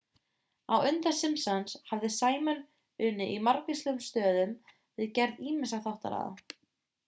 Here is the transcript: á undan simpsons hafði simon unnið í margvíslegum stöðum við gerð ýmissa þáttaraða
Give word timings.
á 0.73 0.75
undan 0.91 1.15
simpsons 1.17 1.75
hafði 1.91 2.09
simon 2.15 2.63
unnið 3.09 3.35
í 3.35 3.37
margvíslegum 3.51 4.03
stöðum 4.09 4.57
við 5.03 5.15
gerð 5.21 5.47
ýmissa 5.53 5.85
þáttaraða 5.89 6.61